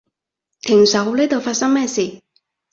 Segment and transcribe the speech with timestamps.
[0.61, 2.21] 停手，呢度發生咩事？